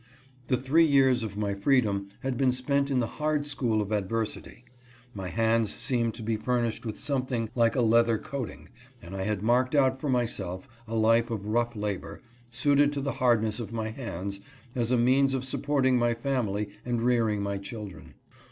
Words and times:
The 0.47 0.57
three 0.57 0.83
years 0.87 1.21
of 1.21 1.37
my 1.37 1.53
freedom 1.53 2.09
had 2.21 2.35
been 2.35 2.51
spent 2.51 2.89
in 2.89 2.99
the 3.01 3.05
hard 3.21 3.45
school 3.45 3.83
of 3.83 3.91
adversity. 3.91 4.65
My 5.13 5.27
hands 5.29 5.77
seemed 5.77 6.15
to 6.15 6.23
be 6.23 6.37
fur 6.37 6.59
nished 6.63 6.85
with 6.87 6.97
something 6.99 7.51
like 7.53 7.75
a 7.75 7.81
leather 7.83 8.17
coating, 8.17 8.69
and 8.99 9.15
I 9.15 9.25
had 9.25 9.43
marked 9.43 9.75
out 9.75 10.01
for 10.01 10.09
myself 10.09 10.67
a 10.87 10.95
life 10.95 11.29
of 11.29 11.45
rough 11.45 11.75
labor, 11.75 12.19
suited 12.49 12.91
to 12.93 12.99
the 13.01 13.11
268 13.11 13.47
AS 13.47 13.59
A 13.59 13.61
CHATTEL. 13.67 13.75
hardness 13.75 13.99
of 13.99 14.03
my 14.03 14.11
hands, 14.11 14.39
as 14.73 14.89
a 14.89 14.97
means 14.97 15.35
of 15.35 15.45
supporting 15.45 15.99
my 15.99 16.15
family 16.15 16.69
and 16.83 16.99
rearing 16.99 17.43
my 17.43 17.59
children. 17.59 18.15